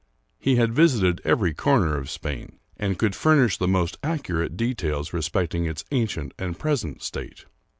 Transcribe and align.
He 0.39 0.55
had 0.55 0.73
visited 0.73 1.21
every 1.23 1.53
corner 1.53 1.95
of 1.95 2.09
Spain, 2.09 2.57
and 2.75 2.97
could 2.97 3.13
furnish 3.15 3.59
the 3.59 3.67
most 3.67 3.99
accurate 4.01 4.57
details 4.57 5.13
respecting 5.13 5.65
its 5.67 5.85
ancient 5.91 6.33
and 6.39 6.57
present 6.57 7.03
state. 7.03 7.45